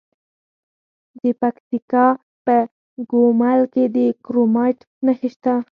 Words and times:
د 1.21 1.23
پکتیکا 1.41 2.05
په 2.45 2.55
ګومل 3.11 3.59
کې 3.73 3.83
د 3.95 3.97
کرومایټ 4.25 4.79
نښې 5.05 5.29
شته. 5.33 5.55